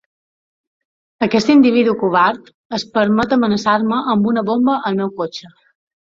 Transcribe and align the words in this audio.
Aquest 1.25 1.51
individu 1.55 1.93
covard 2.05 2.49
es 2.79 2.87
permet 2.97 3.37
amenaçar-me 3.39 4.01
amb 4.17 4.27
una 4.33 4.45
bomba 4.51 4.81
al 4.91 4.99
meu 5.05 5.15
cotxe. 5.23 5.55